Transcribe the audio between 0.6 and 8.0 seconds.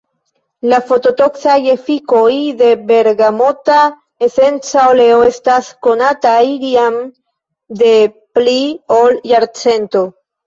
La fototoksaj efikoj de bergamota esenca oleo estas konataj jam de